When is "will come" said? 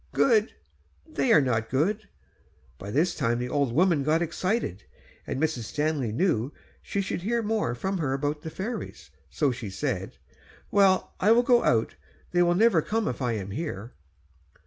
12.79-13.07